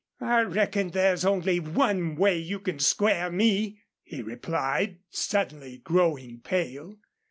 "I 0.19 0.41
reckon 0.41 0.87
there's 0.89 1.23
only 1.25 1.59
one 1.59 2.15
way 2.15 2.35
you 2.35 2.57
can 2.59 2.79
square 2.79 3.29
me," 3.29 3.81
he 4.01 4.23
replied, 4.23 4.97
suddenly 5.11 5.77
growing 5.77 6.39
pale. 6.43 6.95